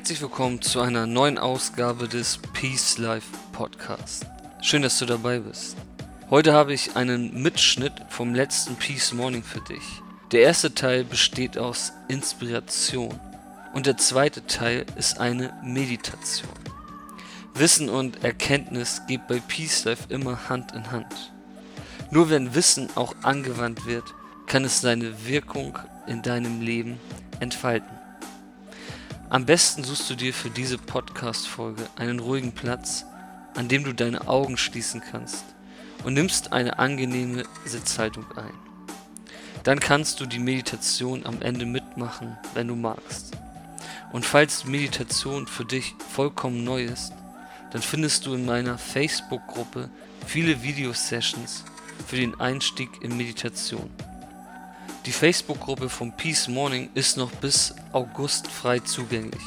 [0.00, 4.24] Herzlich willkommen zu einer neuen Ausgabe des Peace Life Podcast.
[4.62, 5.76] Schön, dass du dabei bist.
[6.30, 9.82] Heute habe ich einen Mitschnitt vom letzten Peace Morning für dich.
[10.32, 13.14] Der erste Teil besteht aus Inspiration
[13.74, 16.48] und der zweite Teil ist eine Meditation.
[17.52, 21.30] Wissen und Erkenntnis geht bei Peace Life immer Hand in Hand.
[22.10, 24.14] Nur wenn Wissen auch angewandt wird,
[24.46, 26.98] kann es seine Wirkung in deinem Leben
[27.38, 27.99] entfalten.
[29.30, 33.04] Am besten suchst du dir für diese Podcast-Folge einen ruhigen Platz,
[33.54, 35.44] an dem du deine Augen schließen kannst
[36.02, 38.52] und nimmst eine angenehme Sitzhaltung ein.
[39.62, 43.30] Dann kannst du die Meditation am Ende mitmachen, wenn du magst.
[44.10, 47.12] Und falls Meditation für dich vollkommen neu ist,
[47.70, 49.90] dann findest du in meiner Facebook-Gruppe
[50.26, 51.62] viele Videosessions
[52.04, 53.90] für den Einstieg in Meditation.
[55.06, 59.42] Die Facebook-Gruppe vom Peace Morning ist noch bis August frei zugänglich.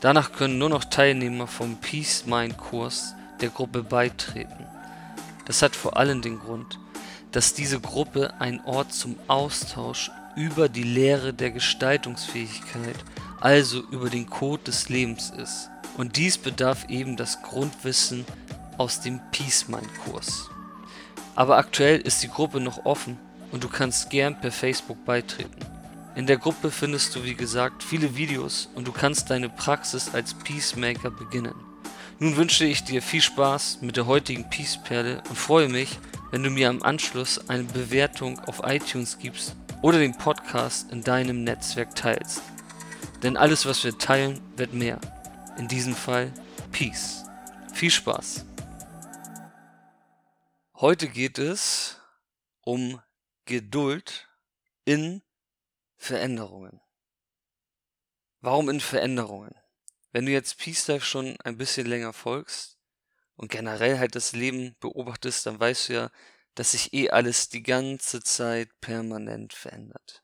[0.00, 4.64] Danach können nur noch Teilnehmer vom Peace Mind Kurs der Gruppe beitreten.
[5.46, 6.78] Das hat vor allem den Grund,
[7.32, 12.96] dass diese Gruppe ein Ort zum Austausch über die Lehre der Gestaltungsfähigkeit,
[13.40, 15.70] also über den Code des Lebens ist.
[15.96, 18.24] Und dies bedarf eben das Grundwissen
[18.78, 20.48] aus dem Peace Mind Kurs.
[21.34, 23.18] Aber aktuell ist die Gruppe noch offen
[23.52, 25.54] und du kannst gern per Facebook beitreten.
[26.14, 30.34] In der Gruppe findest du wie gesagt viele Videos und du kannst deine Praxis als
[30.34, 31.54] Peacemaker beginnen.
[32.18, 35.98] Nun wünsche ich dir viel Spaß mit der heutigen Peace-Perle und freue mich,
[36.30, 41.44] wenn du mir am Anschluss eine Bewertung auf iTunes gibst oder den Podcast in deinem
[41.44, 42.42] Netzwerk teilst.
[43.22, 45.00] Denn alles, was wir teilen, wird mehr.
[45.58, 46.32] In diesem Fall
[46.72, 47.24] Peace.
[47.72, 48.44] Viel Spaß.
[50.74, 51.96] Heute geht es
[52.64, 53.00] um
[53.44, 54.28] Geduld
[54.84, 55.22] in
[55.96, 56.80] Veränderungen.
[58.40, 59.54] Warum in Veränderungen?
[60.12, 62.78] Wenn du jetzt Peace Life schon ein bisschen länger folgst
[63.36, 66.10] und generell halt das Leben beobachtest, dann weißt du ja,
[66.54, 70.22] dass sich eh alles die ganze Zeit permanent verändert.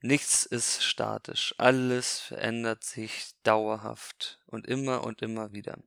[0.00, 5.78] Nichts ist statisch, alles verändert sich dauerhaft und immer und immer wieder.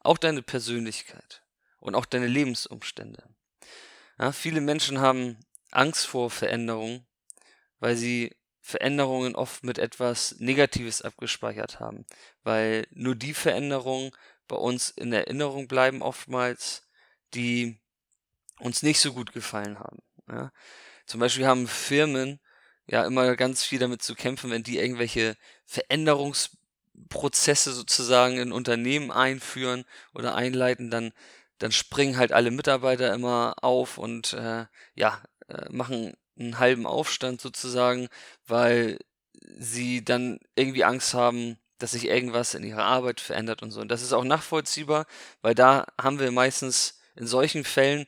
[0.00, 1.44] Auch deine Persönlichkeit
[1.78, 3.28] und auch deine Lebensumstände.
[4.18, 5.38] Ja, viele Menschen haben
[5.76, 7.06] Angst vor Veränderung,
[7.80, 12.06] weil sie Veränderungen oft mit etwas Negatives abgespeichert haben,
[12.42, 14.10] weil nur die Veränderungen
[14.48, 16.88] bei uns in Erinnerung bleiben oftmals,
[17.34, 17.78] die
[18.60, 19.98] uns nicht so gut gefallen haben.
[20.28, 20.52] Ja.
[21.06, 22.40] Zum Beispiel haben Firmen
[22.86, 25.36] ja immer ganz viel damit zu kämpfen, wenn die irgendwelche
[25.66, 29.84] Veränderungsprozesse sozusagen in Unternehmen einführen
[30.14, 31.12] oder einleiten, dann
[31.58, 37.40] dann springen halt alle Mitarbeiter immer auf und äh, ja, äh, machen einen halben Aufstand
[37.40, 38.08] sozusagen,
[38.46, 38.98] weil
[39.58, 43.80] sie dann irgendwie Angst haben, dass sich irgendwas in ihrer Arbeit verändert und so.
[43.80, 45.06] Und das ist auch nachvollziehbar,
[45.42, 48.06] weil da haben wir meistens in solchen Fällen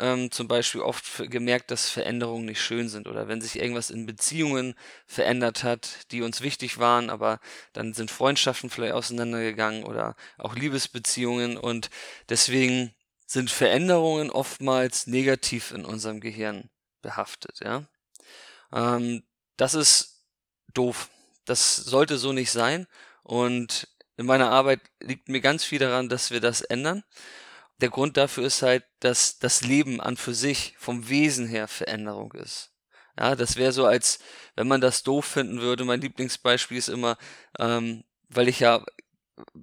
[0.00, 4.06] ähm, zum Beispiel oft gemerkt, dass Veränderungen nicht schön sind oder wenn sich irgendwas in
[4.06, 4.74] Beziehungen
[5.06, 7.38] verändert hat, die uns wichtig waren, aber
[7.72, 11.90] dann sind Freundschaften vielleicht auseinandergegangen oder auch Liebesbeziehungen und
[12.28, 12.92] deswegen
[13.34, 16.70] sind Veränderungen oftmals negativ in unserem Gehirn
[17.02, 17.58] behaftet.
[17.62, 17.84] Ja?
[18.72, 19.24] Ähm,
[19.56, 20.24] das ist
[20.72, 21.10] doof.
[21.44, 22.86] Das sollte so nicht sein.
[23.22, 27.02] Und in meiner Arbeit liegt mir ganz viel daran, dass wir das ändern.
[27.80, 32.32] Der Grund dafür ist halt, dass das Leben an für sich vom Wesen her Veränderung
[32.34, 32.70] ist.
[33.18, 34.20] Ja, das wäre so, als
[34.54, 35.84] wenn man das doof finden würde.
[35.84, 37.16] Mein Lieblingsbeispiel ist immer,
[37.58, 38.84] ähm, weil ich ja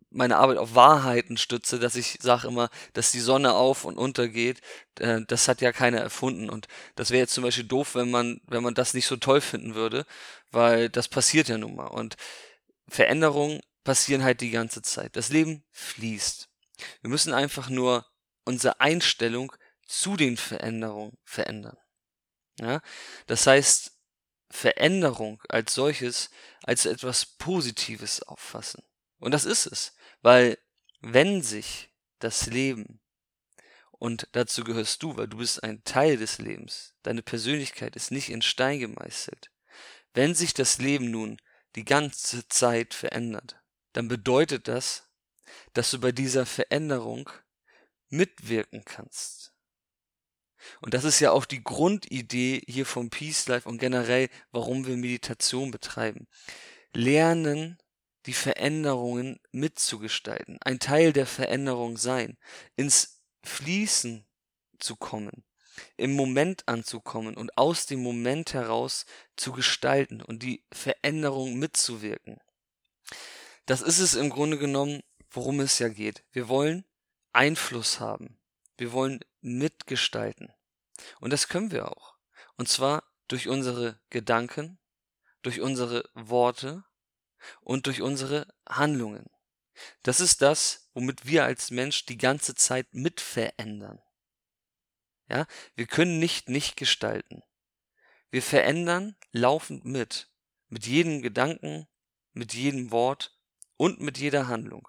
[0.09, 4.62] meine Arbeit auf Wahrheiten stütze, dass ich sage immer, dass die Sonne auf und untergeht,
[5.00, 6.50] äh, das hat ja keiner erfunden.
[6.50, 9.41] Und das wäre jetzt zum Beispiel doof, wenn man, wenn man das nicht so toll
[9.41, 10.06] finden würde,
[10.51, 11.88] weil das passiert ja nun mal.
[11.88, 12.18] Und
[12.88, 15.15] Veränderungen passieren halt die ganze Zeit.
[15.15, 16.50] Das Leben fließt.
[17.01, 18.06] Wir müssen einfach nur
[18.44, 19.53] unsere Einstellung
[19.88, 21.77] zu den Veränderungen verändern.
[22.59, 22.81] Ja?
[23.27, 23.91] Das heißt,
[24.50, 26.29] Veränderung als solches
[26.63, 28.83] als etwas Positives auffassen.
[29.21, 30.57] Und das ist es, weil
[31.00, 33.00] wenn sich das Leben,
[33.91, 38.29] und dazu gehörst du, weil du bist ein Teil des Lebens, deine Persönlichkeit ist nicht
[38.29, 39.51] in Stein gemeißelt,
[40.13, 41.38] Wenn sich das Leben nun
[41.77, 43.62] die ganze Zeit verändert,
[43.94, 45.07] dann bedeutet das,
[45.71, 47.29] dass du bei dieser Veränderung
[48.09, 49.53] mitwirken kannst.
[50.81, 54.97] Und das ist ja auch die Grundidee hier vom Peace Life und generell, warum wir
[54.97, 56.27] Meditation betreiben.
[56.94, 57.81] Lernen,
[58.25, 62.38] die Veränderungen mitzugestalten, ein Teil der Veränderung sein,
[62.75, 64.25] ins Fließen
[64.79, 65.44] zu kommen,
[65.97, 72.39] im Moment anzukommen und aus dem Moment heraus zu gestalten und die Veränderung mitzuwirken.
[73.65, 76.23] Das ist es im Grunde genommen, worum es ja geht.
[76.31, 76.85] Wir wollen
[77.33, 78.38] Einfluss haben.
[78.77, 80.51] Wir wollen mitgestalten.
[81.19, 82.15] Und das können wir auch.
[82.57, 84.77] Und zwar durch unsere Gedanken,
[85.41, 86.83] durch unsere Worte
[87.62, 89.30] und durch unsere Handlungen.
[90.04, 94.02] Das ist das, womit wir als Mensch die ganze Zeit mitverändern.
[95.30, 97.42] Ja, wir können nicht nicht gestalten.
[98.30, 100.30] Wir verändern laufend mit.
[100.68, 101.88] Mit jedem Gedanken,
[102.34, 103.38] mit jedem Wort
[103.78, 104.88] und mit jeder Handlung.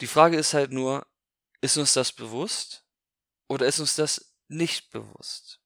[0.00, 1.06] Die Frage ist halt nur,
[1.60, 2.86] ist uns das bewusst
[3.48, 5.60] oder ist uns das nicht bewusst?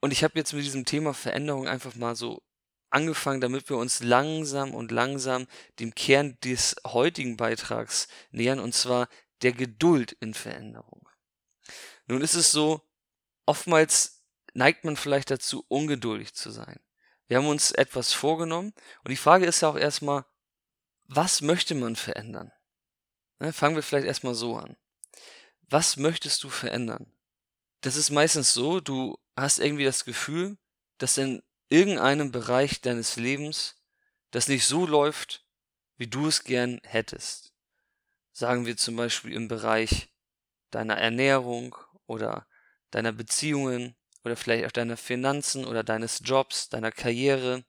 [0.00, 2.42] Und ich habe jetzt mit diesem Thema Veränderung einfach mal so
[2.92, 5.46] angefangen, damit wir uns langsam und langsam
[5.78, 9.08] dem Kern des heutigen Beitrags nähern, und zwar
[9.42, 11.08] der Geduld in Veränderung.
[12.06, 12.82] Nun ist es so,
[13.46, 14.22] oftmals
[14.54, 16.80] neigt man vielleicht dazu, ungeduldig zu sein.
[17.26, 18.74] Wir haben uns etwas vorgenommen
[19.04, 20.24] und die Frage ist ja auch erstmal,
[21.06, 22.52] was möchte man verändern?
[23.38, 24.76] Ne, fangen wir vielleicht erstmal so an.
[25.68, 27.12] Was möchtest du verändern?
[27.80, 30.58] Das ist meistens so, du hast irgendwie das Gefühl,
[30.98, 31.42] dass in
[31.72, 33.82] irgendeinem Bereich deines Lebens
[34.30, 35.44] das nicht so läuft,
[35.96, 37.52] wie du es gern hättest.
[38.32, 40.08] Sagen wir zum Beispiel im Bereich
[40.70, 41.76] deiner Ernährung
[42.06, 42.46] oder
[42.90, 47.64] deiner Beziehungen oder vielleicht auch deiner Finanzen oder deines Jobs, deiner Karriere,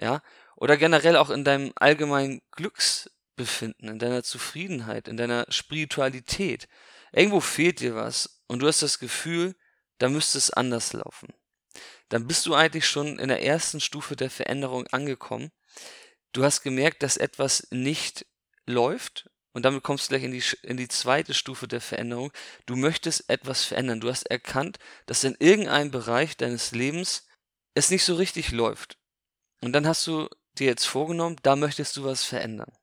[0.00, 0.22] ja,
[0.56, 6.68] oder generell auch in deinem allgemeinen Glücks Befinden, in deiner Zufriedenheit, in deiner Spiritualität.
[7.12, 9.54] Irgendwo fehlt dir was und du hast das Gefühl,
[9.98, 11.32] da müsste es anders laufen.
[12.12, 15.50] Dann bist du eigentlich schon in der ersten Stufe der Veränderung angekommen.
[16.32, 18.26] Du hast gemerkt, dass etwas nicht
[18.66, 22.30] läuft und damit kommst du gleich in die, in die zweite Stufe der Veränderung.
[22.66, 24.02] Du möchtest etwas verändern.
[24.02, 27.26] Du hast erkannt, dass in irgendeinem Bereich deines Lebens
[27.72, 28.98] es nicht so richtig läuft.
[29.62, 32.76] Und dann hast du dir jetzt vorgenommen, da möchtest du was verändern.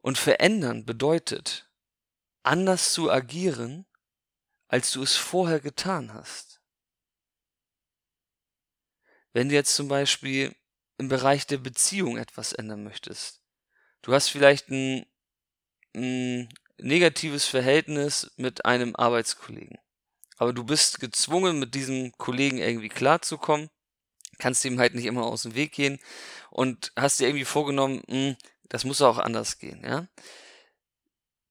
[0.00, 1.68] Und verändern bedeutet,
[2.44, 3.84] anders zu agieren,
[4.68, 6.57] als du es vorher getan hast.
[9.32, 10.54] Wenn du jetzt zum Beispiel
[10.98, 13.40] im Bereich der Beziehung etwas ändern möchtest,
[14.02, 15.06] du hast vielleicht ein,
[15.94, 16.48] ein
[16.78, 19.78] negatives Verhältnis mit einem Arbeitskollegen,
[20.36, 23.70] aber du bist gezwungen, mit diesem Kollegen irgendwie klarzukommen,
[24.38, 25.98] kannst ihm halt nicht immer aus dem Weg gehen
[26.50, 28.36] und hast dir irgendwie vorgenommen, mh, hm,
[28.68, 30.06] das muss auch anders gehen, ja.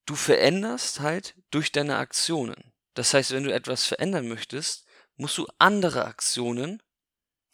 [0.05, 2.71] Du veränderst halt durch deine Aktionen.
[2.93, 4.85] Das heißt, wenn du etwas verändern möchtest,
[5.17, 6.81] musst du andere Aktionen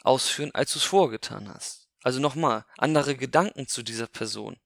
[0.03, 1.87] ausführen, als du es vorgetan hast.
[2.03, 4.57] Also nochmal, andere Gedanken zu dieser Person.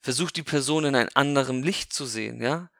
[0.00, 2.70] Versuch die Person in ein anderem Licht zu sehen, ja?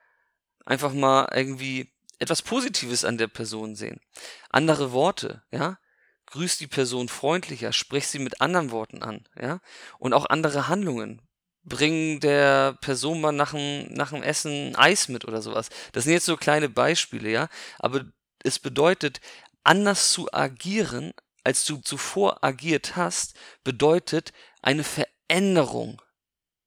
[0.65, 4.01] Einfach mal irgendwie etwas Positives an der Person sehen.
[4.49, 5.79] Andere Worte, ja?
[6.27, 9.61] Grüß die Person freundlicher, sprich sie mit anderen Worten an, ja?
[9.97, 11.21] Und auch andere Handlungen
[11.63, 15.69] bringen der Person mal nach dem, nach dem Essen Eis mit oder sowas.
[15.93, 17.49] Das sind jetzt so kleine Beispiele, ja.
[17.79, 18.05] Aber
[18.43, 19.21] es bedeutet,
[19.63, 21.13] anders zu agieren,
[21.49, 25.99] als du zuvor agiert hast, bedeutet eine Veränderung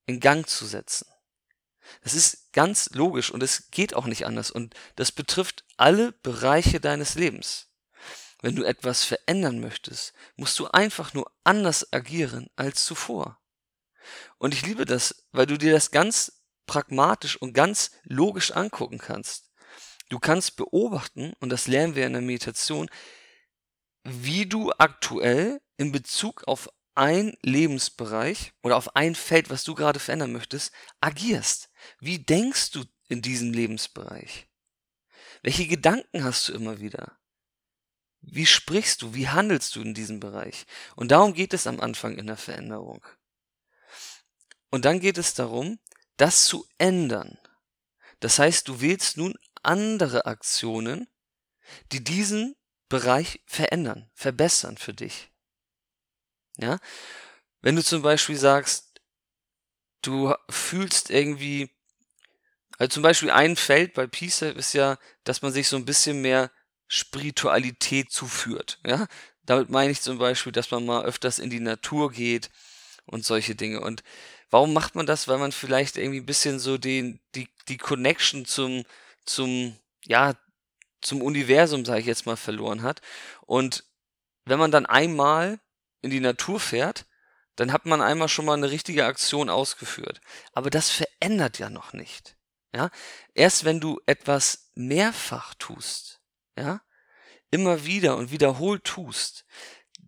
[0.07, 1.07] in Gang zu setzen.
[2.03, 6.81] Das ist ganz logisch und es geht auch nicht anders und das betrifft alle Bereiche
[6.81, 7.69] deines Lebens.
[8.41, 13.39] Wenn du etwas verändern möchtest, musst du einfach nur anders agieren als zuvor.
[14.39, 19.49] Und ich liebe das, weil du dir das ganz pragmatisch und ganz logisch angucken kannst.
[20.09, 22.91] Du kannst beobachten, und das lernen wir in der Meditation,
[24.05, 29.99] wie du aktuell in Bezug auf ein Lebensbereich oder auf ein Feld, was du gerade
[29.99, 31.71] verändern möchtest, agierst.
[32.01, 34.49] Wie denkst du in diesem Lebensbereich?
[35.43, 37.19] Welche Gedanken hast du immer wieder?
[38.21, 39.15] Wie sprichst du?
[39.15, 40.67] Wie handelst du in diesem Bereich?
[40.95, 43.05] Und darum geht es am Anfang in der Veränderung.
[44.71, 45.81] Und dann geht es darum,
[46.17, 47.39] das zu ändern.
[48.21, 51.09] Das heißt, du wählst nun andere Aktionen,
[51.91, 52.55] die diesen
[52.93, 55.31] Bereich verändern, verbessern für dich.
[56.59, 56.79] Ja?
[57.63, 59.01] Wenn du zum Beispiel sagst,
[60.03, 61.71] du fühlst irgendwie,
[62.77, 66.21] also zum Beispiel ein Feld bei Peace ist ja, dass man sich so ein bisschen
[66.21, 66.51] mehr
[66.87, 68.79] Spiritualität zuführt.
[68.85, 69.07] Ja?
[69.47, 72.51] Damit meine ich zum Beispiel, dass man mal öfters in die Natur geht
[73.07, 73.81] und solche Dinge.
[73.81, 74.03] Und
[74.51, 75.29] warum macht man das?
[75.29, 78.85] Weil man vielleicht irgendwie ein bisschen so den, die, die Connection zum,
[79.25, 80.35] zum, ja,
[81.03, 83.01] zum Universum, sage ich jetzt mal, verloren hat.
[83.43, 83.85] Und
[84.45, 85.61] wenn man dann einmal
[86.01, 87.07] in die Natur fährt,
[87.57, 90.21] dann hat man einmal schon mal eine richtige Aktion ausgeführt.
[90.53, 92.37] Aber das verändert ja noch nicht.
[92.75, 92.91] Ja?
[93.35, 96.21] Erst wenn du etwas mehrfach tust,
[96.59, 96.81] ja,
[97.51, 99.45] immer wieder und wiederholt tust,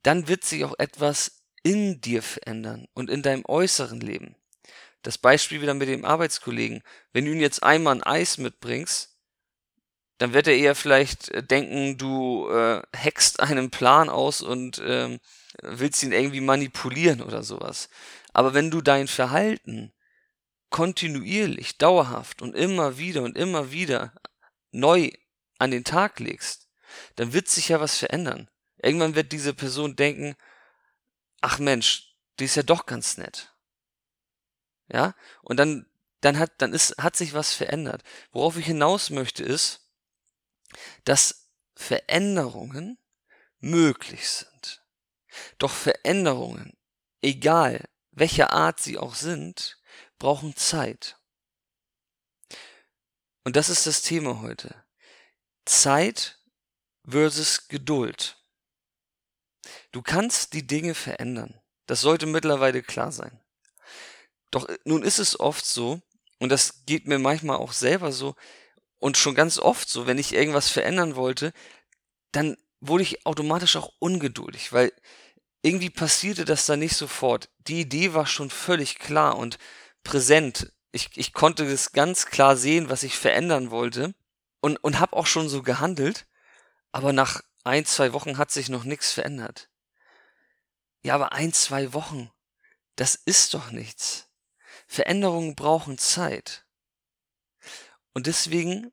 [0.02, 4.36] dann wird sich auch etwas in dir verändern und in deinem äußeren Leben.
[5.02, 6.82] Das Beispiel wieder mit dem Arbeitskollegen.
[7.12, 9.13] Wenn du ihn jetzt einmal ein Eis mitbringst,
[10.24, 15.20] dann wird er eher vielleicht äh, denken, du äh, hackst einen Plan aus und ähm,
[15.60, 17.90] willst ihn irgendwie manipulieren oder sowas.
[18.32, 19.92] Aber wenn du dein Verhalten
[20.70, 24.14] kontinuierlich, dauerhaft und immer wieder und immer wieder
[24.70, 25.10] neu
[25.58, 26.70] an den Tag legst,
[27.16, 28.48] dann wird sich ja was verändern.
[28.78, 30.36] Irgendwann wird diese Person denken,
[31.42, 33.52] ach Mensch, die ist ja doch ganz nett.
[34.88, 35.14] Ja?
[35.42, 35.84] Und dann,
[36.22, 38.02] dann hat, dann ist, hat sich was verändert.
[38.32, 39.83] Worauf ich hinaus möchte ist,
[41.04, 42.98] dass Veränderungen
[43.60, 44.82] möglich sind.
[45.58, 46.76] Doch Veränderungen,
[47.22, 49.78] egal welcher Art sie auch sind,
[50.18, 51.18] brauchen Zeit.
[53.42, 54.84] Und das ist das Thema heute.
[55.64, 56.38] Zeit
[57.06, 58.36] versus Geduld.
[59.92, 61.60] Du kannst die Dinge verändern.
[61.86, 63.40] Das sollte mittlerweile klar sein.
[64.50, 66.00] Doch äh, nun ist es oft so,
[66.38, 68.34] und das geht mir manchmal auch selber so,
[69.04, 71.52] und schon ganz oft so, wenn ich irgendwas verändern wollte,
[72.32, 74.94] dann wurde ich automatisch auch ungeduldig, weil
[75.60, 77.50] irgendwie passierte das dann nicht sofort.
[77.58, 79.58] Die Idee war schon völlig klar und
[80.04, 80.72] präsent.
[80.90, 84.14] Ich, ich konnte das ganz klar sehen, was ich verändern wollte
[84.62, 86.26] und, und habe auch schon so gehandelt,
[86.90, 89.68] aber nach ein, zwei Wochen hat sich noch nichts verändert.
[91.02, 92.30] Ja, aber ein, zwei Wochen,
[92.96, 94.30] das ist doch nichts.
[94.86, 96.64] Veränderungen brauchen Zeit.
[98.14, 98.92] Und deswegen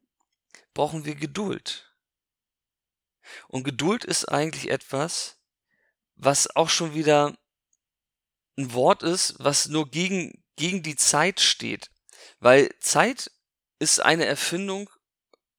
[0.74, 1.94] brauchen wir Geduld.
[3.48, 5.38] Und Geduld ist eigentlich etwas,
[6.16, 7.38] was auch schon wieder
[8.58, 11.90] ein Wort ist, was nur gegen, gegen die Zeit steht.
[12.40, 13.32] Weil Zeit
[13.80, 14.90] ist eine Erfindung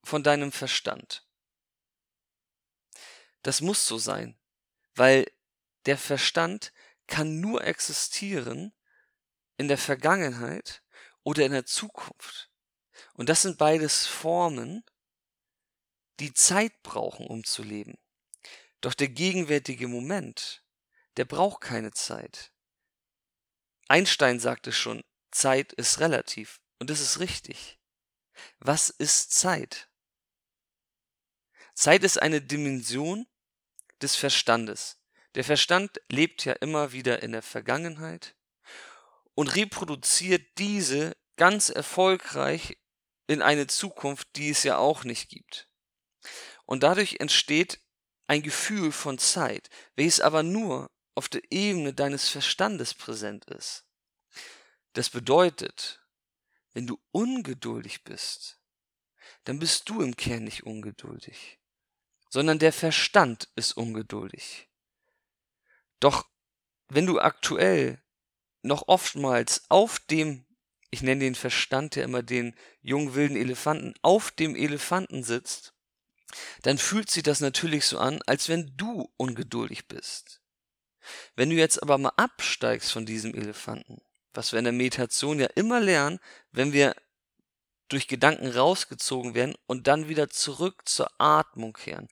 [0.04, 1.26] von deinem Verstand.
[3.42, 4.38] Das muss so sein,
[4.94, 5.30] weil
[5.86, 6.72] der Verstand
[7.06, 8.72] kann nur existieren
[9.56, 10.82] in der Vergangenheit
[11.24, 12.50] oder in der Zukunft.
[13.14, 14.84] Und das sind beides Formen,
[16.22, 17.98] die Zeit brauchen, um zu leben.
[18.80, 20.64] Doch der gegenwärtige Moment,
[21.16, 22.52] der braucht keine Zeit.
[23.88, 25.02] Einstein sagte schon,
[25.32, 26.60] Zeit ist relativ.
[26.78, 27.78] Und das ist richtig.
[28.58, 29.88] Was ist Zeit?
[31.74, 33.26] Zeit ist eine Dimension
[34.00, 35.00] des Verstandes.
[35.34, 38.36] Der Verstand lebt ja immer wieder in der Vergangenheit
[39.34, 42.78] und reproduziert diese ganz erfolgreich
[43.26, 45.71] in eine Zukunft, die es ja auch nicht gibt.
[46.66, 47.80] Und dadurch entsteht
[48.26, 53.84] ein Gefühl von Zeit, welches aber nur auf der Ebene deines Verstandes präsent ist.
[54.94, 56.02] Das bedeutet,
[56.72, 58.60] wenn du ungeduldig bist,
[59.44, 61.58] dann bist du im Kern nicht ungeduldig,
[62.30, 64.68] sondern der Verstand ist ungeduldig.
[66.00, 66.28] Doch
[66.88, 68.02] wenn du aktuell
[68.62, 70.46] noch oftmals auf dem,
[70.90, 75.71] ich nenne den Verstand ja immer den jungen wilden Elefanten, auf dem Elefanten sitzt,
[76.62, 80.40] dann fühlt sich das natürlich so an, als wenn du ungeduldig bist.
[81.34, 84.00] Wenn du jetzt aber mal absteigst von diesem Elefanten,
[84.34, 86.20] was wir in der Meditation ja immer lernen,
[86.52, 86.94] wenn wir
[87.92, 92.08] durch Gedanken rausgezogen werden und dann wieder zurück zur Atmung kehren.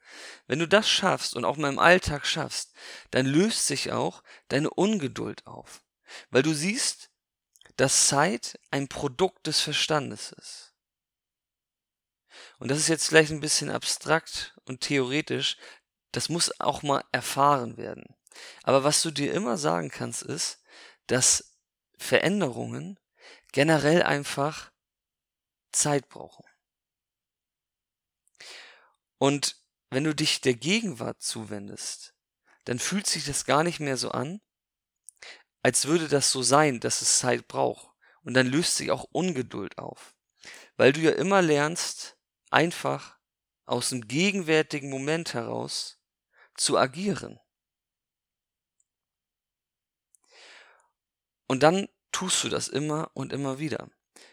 [0.47, 2.75] Wenn du das schaffst und auch mal im Alltag schaffst,
[3.11, 5.83] dann löst sich auch deine Ungeduld auf.
[6.31, 7.11] Weil du siehst,
[7.77, 10.70] dass Zeit ein Produkt des Verstandes ist.
[12.59, 15.57] Und das ist jetzt vielleicht ein bisschen abstrakt und theoretisch,
[16.13, 18.17] das muss auch mal erfahren werden.
[18.63, 20.63] Aber was du dir immer sagen kannst, ist,
[21.07, 21.57] dass
[21.99, 22.99] Veränderungen
[23.53, 24.71] generell einfach
[25.73, 26.45] Zeit brauchen.
[29.19, 29.57] Und
[29.91, 32.15] wenn du dich der Gegenwart zuwendest,
[32.65, 34.41] dann fühlt sich das gar nicht mehr so an,
[35.63, 37.89] als würde das so sein, dass es Zeit braucht.
[38.23, 40.15] Und dann löst sich auch Ungeduld auf.
[40.77, 42.17] Weil du ja immer lernst,
[42.51, 43.19] einfach
[43.67, 46.01] aus dem gegenwärtigen Moment heraus
[46.57, 47.41] zu agieren.
[51.47, 53.89] Und dann tust du das immer und immer wieder.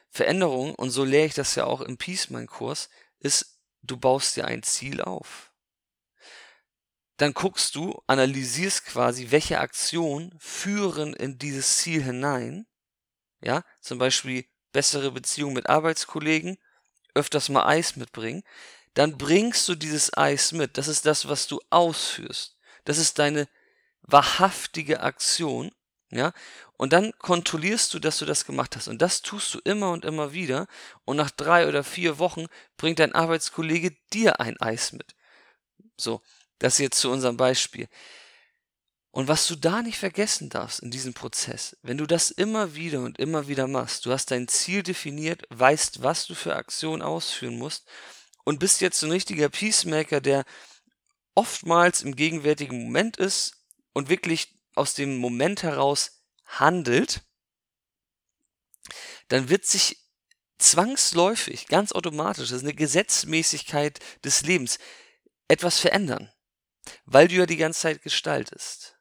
[0.09, 4.35] Veränderung, und so lehre ich das ja auch im Peace Mind Kurs, ist, du baust
[4.35, 5.51] dir ein Ziel auf.
[7.17, 12.67] dann guckst du, analysierst quasi, welche Aktionen führen in dieses Ziel hinein.
[13.41, 16.57] Ja, zum Beispiel bessere Beziehung mit Arbeitskollegen,
[17.17, 18.43] öfters mal Eis mitbringen.
[18.93, 20.77] Dann bringst du dieses Eis mit.
[20.77, 22.55] Das ist das, was du ausführst.
[22.85, 23.47] Das ist deine
[24.01, 25.71] wahrhaftige Aktion.
[26.09, 26.31] Ja,
[26.77, 28.87] und dann kontrollierst du, dass du das gemacht hast.
[28.87, 30.67] Und das tust du immer und immer wieder.
[31.03, 32.45] Und nach drei oder vier Wochen
[32.77, 35.15] bringt dein Arbeitskollege dir ein Eis mit.
[35.97, 36.21] So,
[36.59, 37.89] das jetzt zu unserem Beispiel.
[39.17, 42.99] Und was du da nicht vergessen darfst in diesem Prozess, wenn du das immer wieder
[43.01, 47.57] und immer wieder machst, du hast dein Ziel definiert, weißt, was du für Aktionen ausführen
[47.57, 47.87] musst
[48.43, 50.45] und bist jetzt ein richtiger Peacemaker, der
[51.33, 53.55] oftmals im gegenwärtigen Moment ist
[53.91, 57.23] und wirklich aus dem Moment heraus handelt,
[59.29, 59.97] dann wird sich
[60.59, 64.77] zwangsläufig, ganz automatisch, das ist eine Gesetzmäßigkeit des Lebens,
[65.47, 66.31] etwas verändern,
[67.05, 68.96] weil du ja die ganze Zeit gestaltest.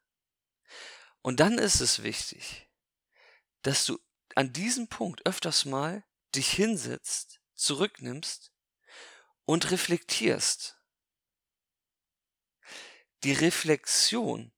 [1.27, 2.71] Und dann ist es wichtig,
[3.63, 3.99] dass du
[4.37, 6.05] an diesem Punkt öfters mal
[6.37, 8.53] dich hinsetzt, zurücknimmst
[9.45, 10.81] und reflektierst.
[13.25, 14.53] Die Reflexion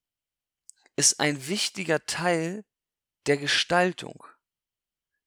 [0.94, 2.66] ist ein wichtiger Teil
[3.24, 4.22] der Gestaltung,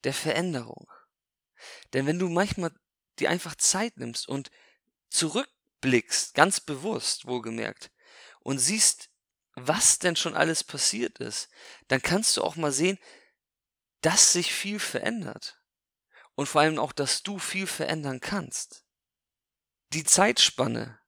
[0.03, 0.91] der Veränderung.
[1.93, 2.71] Denn wenn du manchmal
[3.17, 4.51] dir einfach Zeit nimmst und
[5.09, 7.89] zurückblickst, ganz bewusst wohlgemerkt,
[8.41, 9.10] und siehst,
[9.55, 11.49] was denn schon alles passiert ist,
[11.87, 12.97] dann kannst du auch mal sehen,
[14.01, 15.61] dass sich viel verändert.
[16.35, 18.85] Und vor allem auch, dass du viel verändern kannst.
[19.93, 20.99] Die Zeitspanne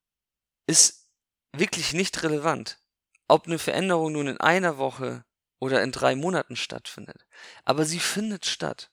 [0.68, 1.10] ist
[1.54, 2.84] wirklich nicht relevant
[3.28, 5.26] ob eine Veränderung nun in einer Woche
[5.60, 7.26] oder in drei Monaten stattfindet.
[7.64, 8.92] Aber sie findet statt.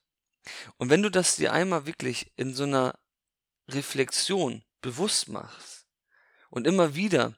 [0.77, 2.97] Und wenn du das dir einmal wirklich in so einer
[3.67, 5.85] Reflexion bewusst machst
[6.49, 7.37] und immer wieder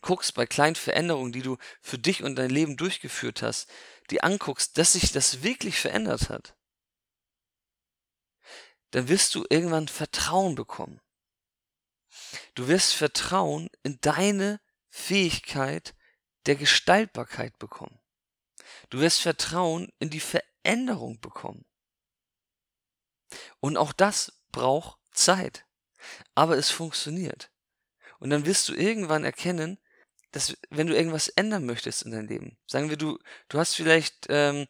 [0.00, 3.68] guckst bei kleinen Veränderungen, die du für dich und dein Leben durchgeführt hast,
[4.10, 6.56] die anguckst, dass sich das wirklich verändert hat,
[8.90, 11.00] dann wirst du irgendwann Vertrauen bekommen.
[12.54, 15.94] Du wirst Vertrauen in deine Fähigkeit,
[16.46, 18.00] der Gestaltbarkeit bekommen.
[18.88, 21.64] Du wirst Vertrauen in die Veränderung bekommen.
[23.60, 25.66] Und auch das braucht Zeit.
[26.34, 27.50] Aber es funktioniert.
[28.18, 29.78] Und dann wirst du irgendwann erkennen,
[30.32, 34.26] dass wenn du irgendwas ändern möchtest in deinem Leben, sagen wir, du, du hast vielleicht,
[34.28, 34.66] ähm,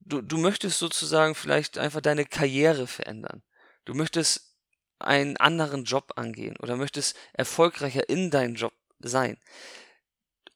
[0.00, 3.42] du, du möchtest sozusagen vielleicht einfach deine Karriere verändern.
[3.84, 4.56] Du möchtest
[4.98, 9.38] einen anderen Job angehen oder möchtest erfolgreicher in deinem Job sein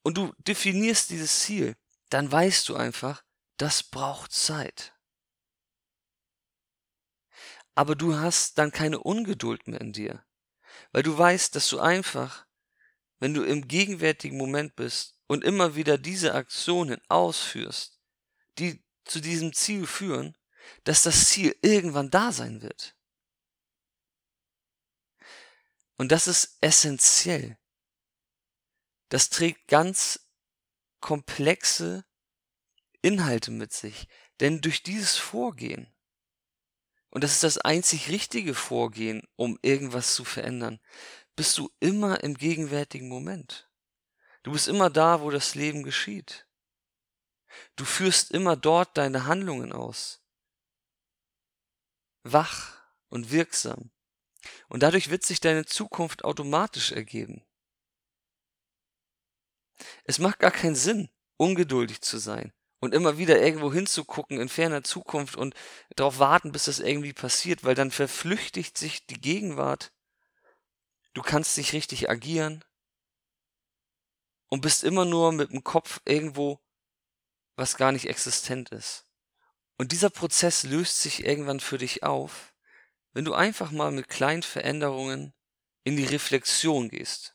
[0.03, 1.77] und du definierst dieses Ziel,
[2.09, 3.23] dann weißt du einfach,
[3.57, 4.95] das braucht Zeit.
[7.75, 10.25] Aber du hast dann keine Ungeduld mehr in dir,
[10.93, 12.47] weil du weißt, dass du einfach,
[13.21, 18.01] wenn du im gegenwärtigen Moment bist und immer wieder diese Aktionen ausführst,
[18.59, 20.37] die zu diesem Ziel führen,
[20.85, 22.97] dass das Ziel irgendwann da sein wird.
[25.97, 27.61] Und das ist essentiell
[29.11, 30.31] das trägt ganz
[31.01, 32.05] komplexe
[33.03, 34.09] Inhalte mit sich.
[34.39, 35.93] Denn durch dieses Vorgehen,
[37.11, 40.81] und das ist das einzig richtige Vorgehen, um irgendwas zu verändern,
[41.41, 43.67] bist du immer im gegenwärtigen Moment.
[44.43, 46.47] Du bist immer da, wo das Leben geschieht.
[47.77, 50.21] Du führst immer dort deine Handlungen aus.
[52.25, 53.91] Wach und wirksam.
[54.69, 57.43] Und dadurch wird sich deine Zukunft automatisch ergeben.
[60.05, 64.85] Es macht gar keinen Sinn, ungeduldig zu sein und immer wieder irgendwo hinzugucken in ferner
[64.85, 65.55] Zukunft und
[65.97, 69.91] darauf warten, bis das irgendwie passiert, weil dann verflüchtigt sich die Gegenwart.
[71.13, 72.65] Du kannst nicht richtig agieren
[74.49, 76.61] und bist immer nur mit dem Kopf irgendwo,
[77.57, 79.07] was gar nicht existent ist.
[79.77, 82.55] Und dieser Prozess löst sich irgendwann für dich auf,
[83.13, 85.33] wenn du einfach mal mit kleinen Veränderungen
[85.85, 87.35] in die Reflexion gehst.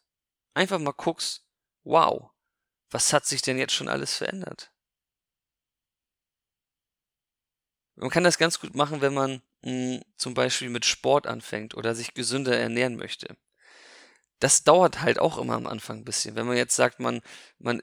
[0.53, 1.45] Einfach mal guckst,
[1.83, 2.31] wow,
[2.91, 4.71] was hat sich denn jetzt schon alles verändert?
[7.95, 11.75] Man kann das ganz gut machen, wenn man mh, hm, zum Beispiel mit Sport anfängt
[11.75, 13.35] oder sich gesünder ernähren möchte.
[14.39, 16.35] Das dauert halt auch immer am Anfang ein bisschen.
[16.35, 17.21] Wenn man jetzt sagt, man,
[17.57, 17.81] man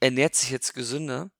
[0.00, 1.30] ernährt sich jetzt gesünder,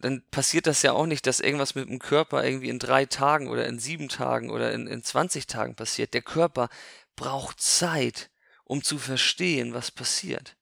[0.00, 3.48] dann passiert das ja auch nicht, dass irgendwas mit dem Körper irgendwie in drei Tagen
[3.48, 6.14] oder in sieben Tagen oder in, in 20 Tagen passiert.
[6.14, 6.68] Der Körper
[7.16, 8.30] braucht Zeit,
[8.64, 10.56] um zu verstehen, was passiert.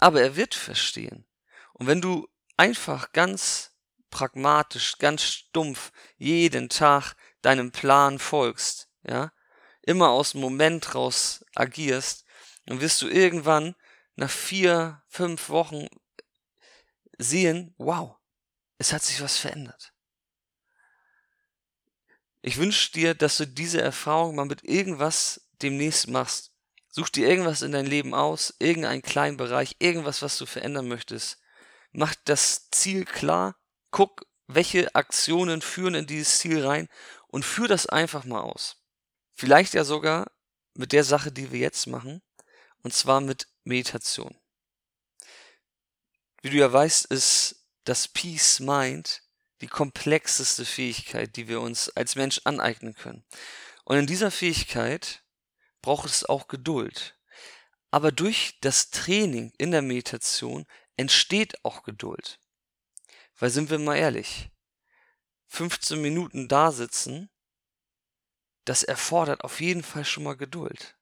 [0.00, 1.26] Aber er wird verstehen.
[1.72, 3.72] Und wenn du einfach ganz
[4.10, 9.32] pragmatisch, ganz stumpf jeden Tag deinem Plan folgst, ja,
[9.82, 12.24] immer aus dem Moment raus agierst,
[12.66, 13.74] dann wirst du irgendwann
[14.14, 15.88] nach vier, fünf Wochen
[17.18, 18.16] sehen, wow,
[18.78, 19.92] es hat sich was verändert.
[22.42, 26.52] Ich wünsche dir, dass du diese Erfahrung mal mit irgendwas demnächst machst.
[26.88, 31.38] Such dir irgendwas in dein Leben aus, irgendeinen kleinen Bereich, irgendwas, was du verändern möchtest.
[31.92, 33.56] Mach das Ziel klar,
[33.90, 36.88] guck, welche Aktionen führen in dieses Ziel rein
[37.28, 38.81] und führ das einfach mal aus.
[39.42, 40.30] Vielleicht ja sogar
[40.74, 42.22] mit der Sache, die wir jetzt machen,
[42.84, 44.38] und zwar mit Meditation.
[46.42, 49.24] Wie du ja weißt, ist das Peace Mind
[49.60, 53.24] die komplexeste Fähigkeit, die wir uns als Mensch aneignen können.
[53.82, 55.24] Und in dieser Fähigkeit
[55.80, 57.18] braucht es auch Geduld.
[57.90, 62.38] Aber durch das Training in der Meditation entsteht auch Geduld.
[63.40, 64.50] Weil sind wir mal ehrlich,
[65.48, 67.28] 15 Minuten da sitzen,
[68.64, 70.96] das erfordert auf jeden Fall schon mal Geduld.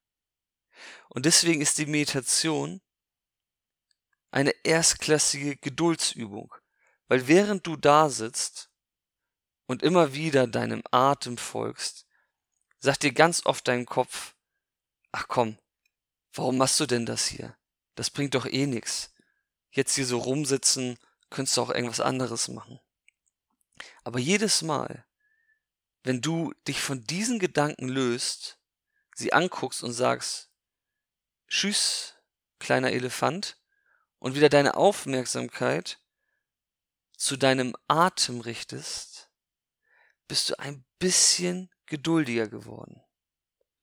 [1.09, 2.81] Und deswegen ist die Meditation
[4.31, 6.55] eine erstklassige Geduldsübung.
[7.09, 8.71] Weil während du da sitzt
[9.67, 12.07] und immer wieder deinem Atem folgst,
[12.79, 14.37] sagt dir ganz oft dein Kopf,
[15.11, 15.59] ach komm,
[16.33, 17.57] warum machst du denn das hier?
[17.97, 19.13] Das bringt doch eh nix.
[19.73, 20.99] Jetzt hier so rumsitzen,
[21.31, 22.81] könntest du auch irgendwas anderes machen.
[24.05, 25.05] Aber jedes Mal,
[26.03, 28.59] wenn du dich von diesen Gedanken löst,
[29.15, 30.51] sie anguckst und sagst,
[31.49, 32.15] Tschüss,
[32.59, 33.59] kleiner Elefant,
[34.19, 35.99] und wieder deine Aufmerksamkeit
[37.17, 39.31] zu deinem Atem richtest,
[40.29, 43.03] bist du ein bisschen geduldiger geworden.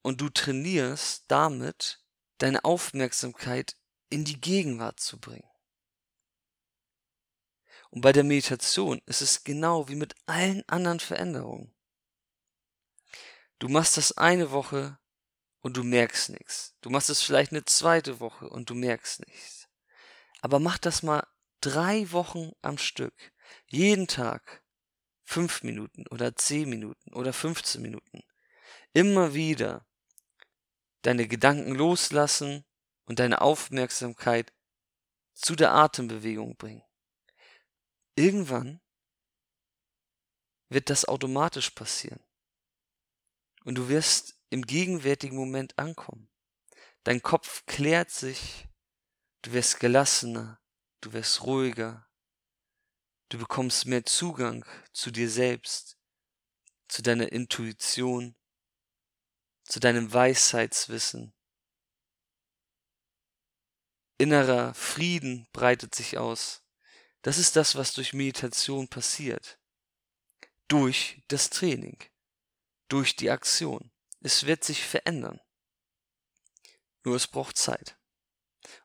[0.01, 1.99] Und du trainierst damit,
[2.37, 3.75] deine Aufmerksamkeit
[4.09, 5.49] in die Gegenwart zu bringen.
[7.89, 11.73] Und bei der Meditation ist es genau wie mit allen anderen Veränderungen.
[13.59, 14.99] Du machst das eine Woche
[15.61, 16.75] und du merkst nichts.
[16.81, 19.67] Du machst es vielleicht eine zweite Woche und du merkst nichts.
[20.41, 21.27] Aber mach das mal
[21.61, 23.33] drei Wochen am Stück.
[23.67, 24.63] Jeden Tag.
[25.23, 28.23] Fünf Minuten oder zehn Minuten oder 15 Minuten.
[28.93, 29.85] Immer wieder
[31.01, 32.65] deine Gedanken loslassen
[33.05, 34.53] und deine Aufmerksamkeit
[35.33, 36.83] zu der Atembewegung bringen.
[38.15, 38.81] Irgendwann
[40.69, 42.26] wird das automatisch passieren.
[43.67, 46.29] Und du wirst im gegenwärtigen Moment ankommen.
[47.03, 48.65] Dein Kopf klärt sich,
[49.41, 50.61] du wirst gelassener,
[51.01, 52.09] du wirst ruhiger,
[53.27, 55.97] du bekommst mehr Zugang zu dir selbst,
[56.87, 58.37] zu deiner Intuition,
[59.65, 61.33] zu deinem Weisheitswissen.
[64.17, 66.63] Innerer Frieden breitet sich aus.
[67.21, 69.59] Das ist das, was durch Meditation passiert.
[70.69, 72.01] Durch das Training.
[72.87, 73.91] Durch die Aktion.
[74.21, 75.39] Es wird sich verändern.
[77.03, 77.97] Nur es braucht Zeit.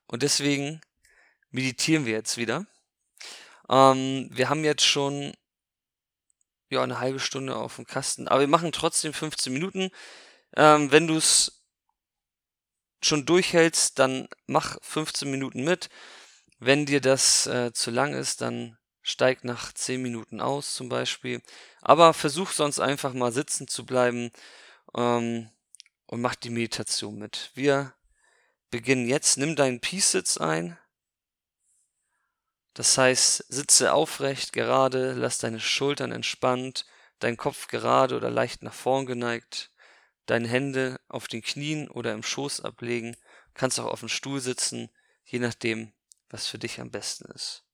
[0.06, 0.80] Und deswegen
[1.50, 2.66] meditieren wir jetzt wieder.
[3.68, 5.34] Ähm, wir haben jetzt schon
[6.70, 9.90] ja, eine halbe Stunde auf dem Kasten, aber wir machen trotzdem 15 Minuten.
[10.56, 11.62] Ähm, wenn du es
[13.02, 15.90] schon durchhältst, dann mach 15 Minuten mit.
[16.58, 21.42] Wenn dir das äh, zu lang ist, dann steig nach 10 Minuten aus zum Beispiel.
[21.82, 24.30] Aber versuch sonst einfach mal sitzen zu bleiben
[24.94, 25.50] ähm,
[26.06, 27.50] und mach die Meditation mit.
[27.54, 27.92] Wir
[28.70, 29.36] beginnen jetzt.
[29.36, 30.78] Nimm deinen Peace-Sitz ein.
[32.74, 36.86] Das heißt, sitze aufrecht, gerade, lass deine Schultern entspannt,
[37.18, 39.70] dein Kopf gerade oder leicht nach vorn geneigt,
[40.24, 43.16] deine Hände auf den Knien oder im Schoß ablegen,
[43.54, 44.88] kannst auch auf dem Stuhl sitzen,
[45.24, 45.92] je nachdem,
[46.30, 47.64] was für dich am besten ist.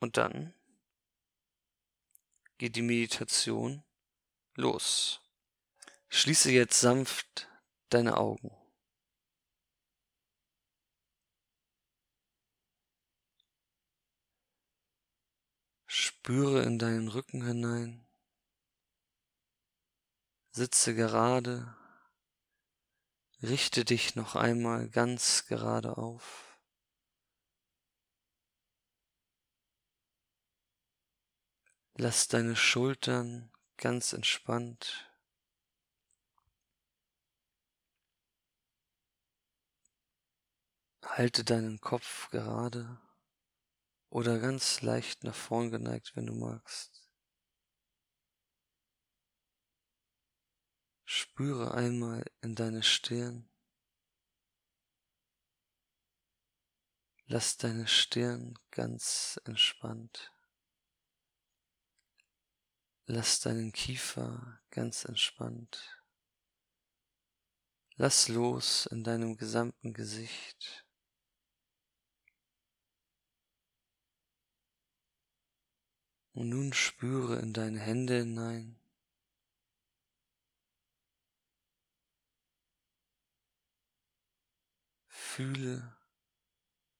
[0.00, 0.54] Und dann
[2.58, 3.84] geht die Meditation
[4.54, 5.20] los.
[6.08, 7.48] Schließe jetzt sanft
[7.90, 8.50] deine Augen.
[15.86, 18.06] Spüre in deinen Rücken hinein.
[20.52, 21.76] Sitze gerade
[23.42, 26.49] Richte dich noch einmal ganz gerade auf.
[32.02, 35.06] Lass deine Schultern ganz entspannt.
[41.04, 42.98] Halte deinen Kopf gerade
[44.08, 47.06] oder ganz leicht nach vorn geneigt, wenn du magst.
[51.04, 53.50] Spüre einmal in deine Stirn.
[57.26, 60.32] Lass deine Stirn ganz entspannt.
[63.12, 66.00] Lass deinen Kiefer ganz entspannt.
[67.96, 70.86] Lass los in deinem gesamten Gesicht.
[76.34, 78.78] Und nun spüre in deine Hände hinein.
[85.08, 85.96] Fühle,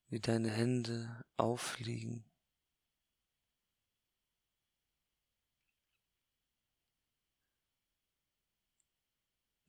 [0.09, 2.30] wie deine Hände aufliegen.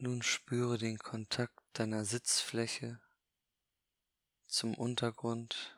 [0.03, 2.99] Nun spüre den Kontakt deiner Sitzfläche
[4.47, 5.77] zum Untergrund.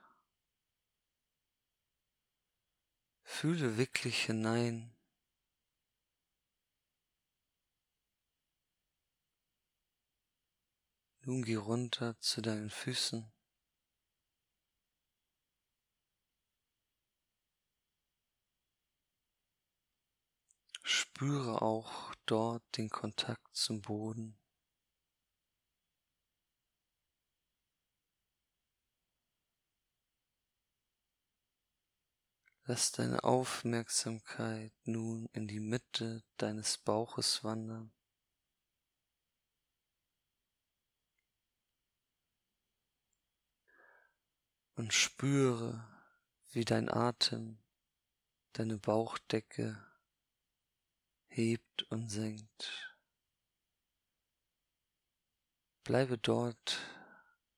[3.23, 4.95] Fühle wirklich hinein.
[11.23, 13.29] Nun geh runter zu deinen Füßen.
[20.81, 24.37] Spüre auch dort den Kontakt zum Boden.
[32.65, 37.91] Lass deine Aufmerksamkeit nun in die Mitte deines Bauches wandern.
[44.75, 45.85] Und spüre,
[46.51, 47.59] wie dein Atem
[48.53, 49.85] deine Bauchdecke
[51.35, 52.95] hebt und senkt.
[55.83, 56.79] Bleibe dort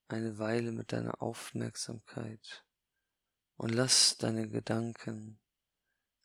[0.08, 2.66] eine Weile mit deiner Aufmerksamkeit
[3.58, 5.40] und lass deine Gedanken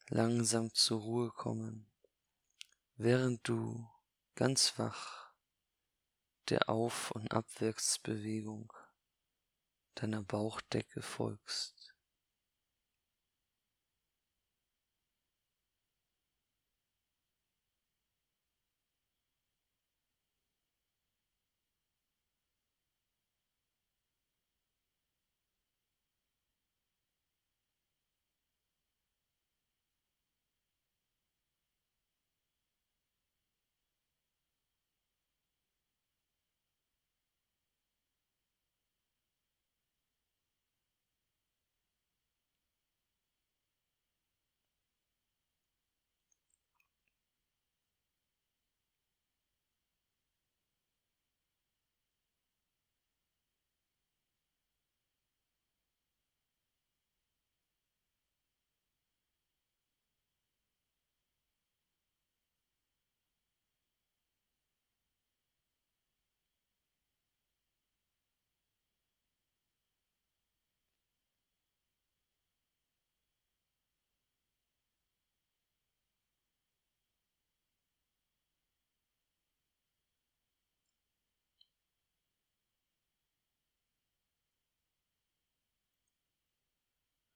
[0.08, 1.90] langsam zur Ruhe kommen,
[2.96, 3.88] während du
[4.36, 5.32] ganz wach
[6.50, 8.72] der Auf- und Abwärtsbewegung
[9.96, 11.79] deiner Bauchdecke folgst.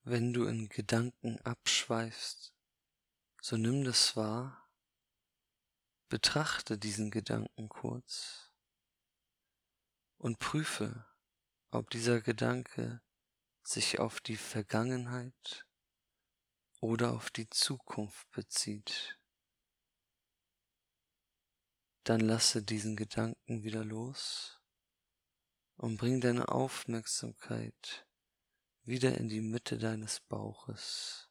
[0.06, 2.52] Wenn du in Gedanken abschweifst,
[3.40, 4.68] so nimm das wahr,
[6.10, 8.52] betrachte diesen Gedanken kurz
[10.18, 11.06] und prüfe,
[11.70, 13.00] ob dieser Gedanke
[13.62, 15.66] sich auf die Vergangenheit
[16.80, 19.18] oder auf die Zukunft bezieht.
[22.02, 24.60] Dann lasse diesen Gedanken wieder los
[25.76, 28.06] und bring deine Aufmerksamkeit
[28.84, 31.30] wieder in die Mitte deines Bauches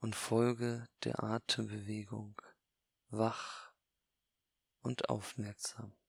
[0.00, 2.40] und folge der Atembewegung
[3.08, 3.72] wach
[4.80, 5.99] und aufmerksam.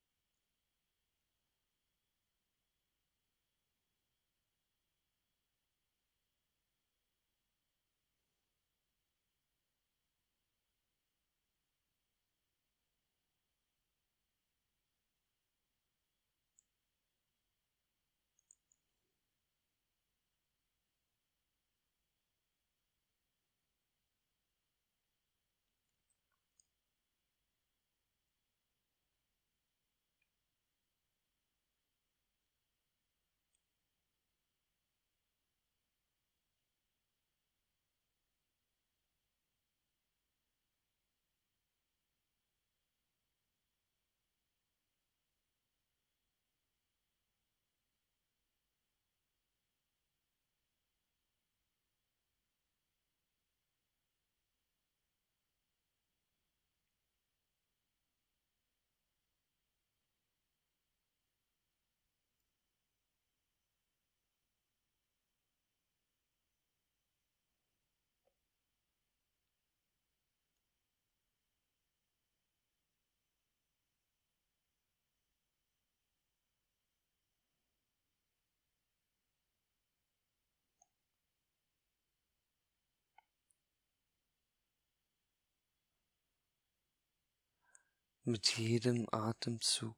[88.23, 89.97] Mit jedem Atemzug,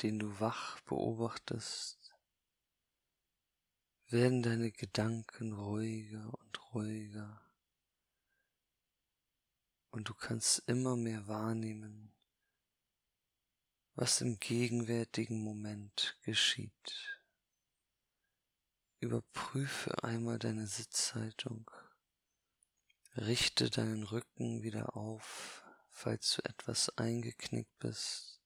[0.00, 2.14] den du wach beobachtest,
[4.06, 7.42] werden deine Gedanken ruhiger und ruhiger.
[9.90, 12.16] Und du kannst immer mehr wahrnehmen,
[13.96, 17.20] was im gegenwärtigen Moment geschieht.
[18.98, 21.70] Überprüfe einmal deine Sitzhaltung,
[23.14, 25.65] richte deinen Rücken wieder auf,
[25.96, 28.38] falls du etwas eingeknickt bist,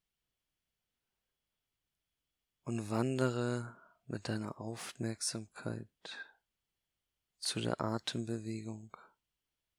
[2.62, 5.88] und wandere mit deiner Aufmerksamkeit
[7.40, 8.96] zu der Atembewegung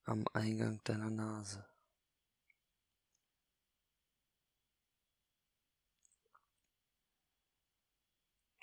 [0.03, 1.65] am Eingang deiner Nase.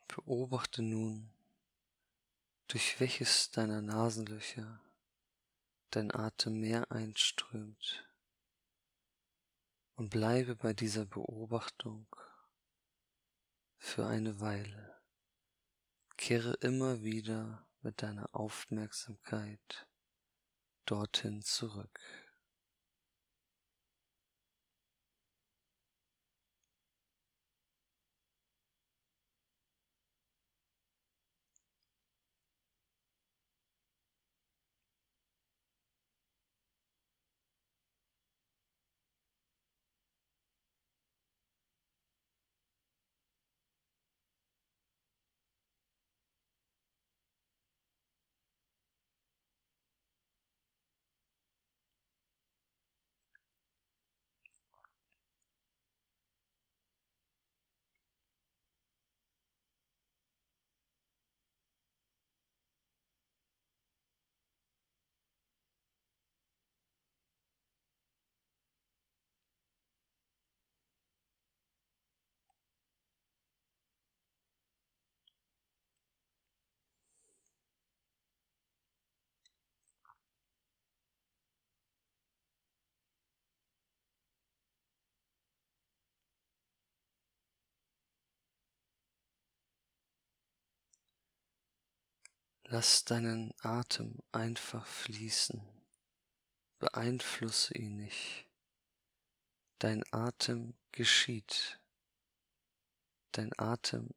[0.08, 1.32] Beobachte nun,
[2.66, 4.82] durch welches deiner Nasenlöcher
[5.90, 8.07] dein Atem mehr einströmt
[9.98, 12.06] und bleibe bei dieser Beobachtung
[13.78, 14.96] für eine Weile.
[16.16, 19.88] Kehre immer wieder mit deiner Aufmerksamkeit
[20.86, 22.27] dorthin zurück.
[92.70, 95.66] Lass deinen Atem einfach fließen.
[96.78, 98.46] Beeinflusse ihn nicht.
[99.78, 101.80] Dein Atem geschieht.
[103.32, 104.10] Dein Atem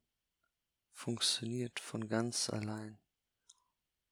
[0.92, 2.98] funktioniert von ganz allein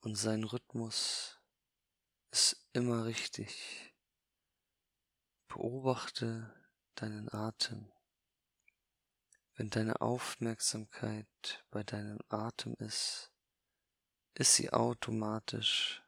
[0.00, 1.38] und sein Rhythmus
[2.30, 3.94] ist immer richtig.
[5.48, 6.50] Beobachte
[6.94, 7.92] deinen Atem.
[9.56, 13.29] Wenn deine Aufmerksamkeit bei deinem Atem ist,
[14.34, 16.02] ist sie automatisch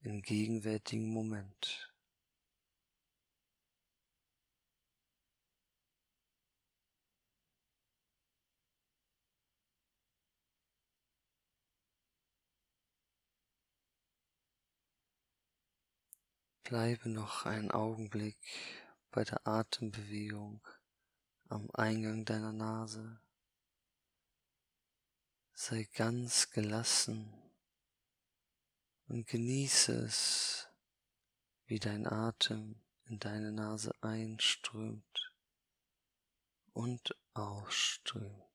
[0.00, 1.92] im gegenwärtigen Moment.
[16.64, 18.38] Bleibe noch einen Augenblick
[19.10, 20.66] bei der Atembewegung
[21.48, 23.20] am Eingang deiner Nase.
[25.54, 27.32] Sei ganz gelassen
[29.08, 30.68] und genieße es,
[31.66, 35.32] wie dein Atem in deine Nase einströmt
[36.72, 38.51] und ausströmt.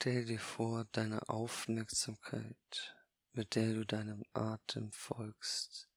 [0.00, 2.96] Stell dir vor, deine Aufmerksamkeit
[3.32, 5.88] mit der du deinem Atem folgst,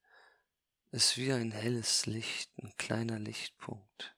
[0.89, 4.17] ist wie ein helles Licht, ein kleiner Lichtpunkt.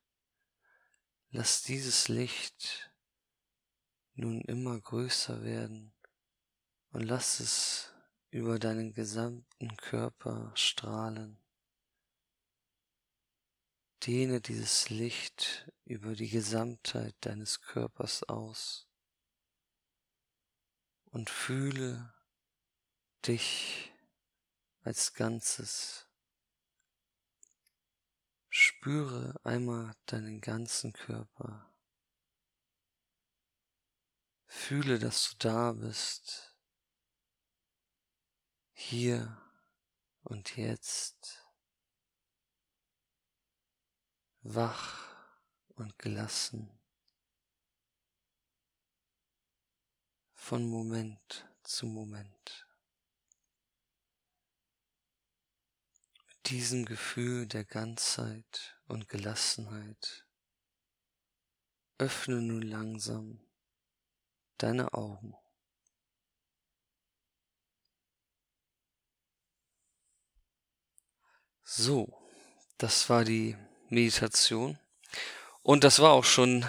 [1.31, 2.93] Lass dieses Licht
[4.13, 5.93] nun immer größer werden
[6.91, 7.93] und lass es
[8.29, 11.43] über deinen gesamten Körper strahlen.
[14.07, 18.87] Dehne dieses Licht über die Gesamtheit deines Körpers aus
[21.13, 22.11] und fühle
[23.27, 23.93] dich
[24.81, 26.07] als Ganzes.
[28.49, 31.71] Spüre einmal deinen ganzen Körper.
[34.47, 36.57] Fühle, dass du da bist,
[38.71, 39.39] hier
[40.23, 41.45] und jetzt
[44.41, 45.15] wach
[45.75, 46.71] und gelassen,
[50.43, 52.67] von Moment zu Moment.
[56.27, 60.25] Mit diesem Gefühl der Ganzheit und Gelassenheit
[61.97, 63.39] öffne nun langsam
[64.57, 65.33] deine Augen.
[71.63, 72.21] So,
[72.77, 73.55] das war die
[73.87, 74.77] Meditation.
[75.61, 76.65] Und das war auch schon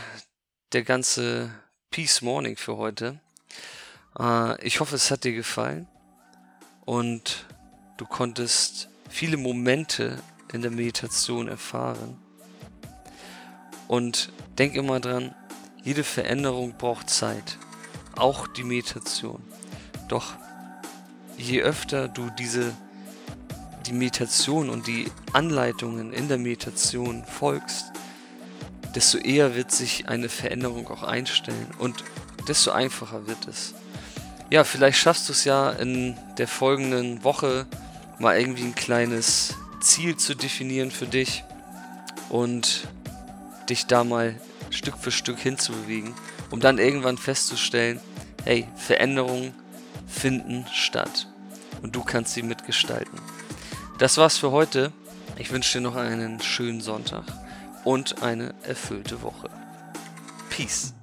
[0.70, 1.53] der ganze
[1.91, 3.24] Peace Morning für heute.
[4.19, 5.87] Äh, ich hoffe, es hat dir gefallen
[6.85, 7.47] und
[7.97, 10.19] du konntest viele Momente
[10.53, 12.19] in der Meditation erfahren.
[13.89, 15.35] Und denk immer dran,
[15.83, 17.59] jede Veränderung braucht Zeit,
[18.17, 19.43] auch die Meditation.
[20.09, 20.35] Doch
[21.37, 22.73] je öfter du diese
[23.87, 27.93] die Meditation und die Anleitungen in der Meditation folgst,
[28.95, 32.03] desto eher wird sich eine Veränderung auch einstellen und
[32.49, 33.75] desto einfacher wird es.
[34.51, 37.66] Ja, vielleicht schaffst du es ja in der folgenden Woche
[38.18, 41.45] mal irgendwie ein kleines Ziel zu definieren für dich
[42.28, 42.86] und
[43.68, 44.38] dich da mal
[44.70, 46.14] Stück für Stück hinzubewegen,
[46.51, 48.01] um dann irgendwann festzustellen,
[48.45, 49.55] hey, Veränderungen
[50.07, 51.28] finden statt
[51.82, 53.18] und du kannst sie mitgestalten.
[53.99, 54.92] Das war's für heute.
[55.38, 57.24] Ich wünsche dir noch einen schönen Sonntag
[57.84, 59.51] und eine erfüllte Woche.
[60.51, 60.95] Peace.